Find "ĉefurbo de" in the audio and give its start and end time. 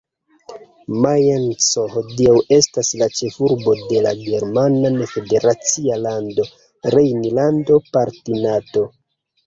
3.21-4.03